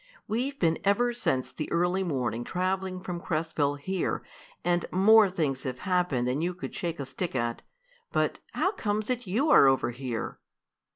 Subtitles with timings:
[0.27, 4.23] We've been ever since the early morning traveling from Cresville here,
[4.65, 7.61] and more things have happened than you could shake a stick at.
[8.11, 10.39] But how comes it you are over here?"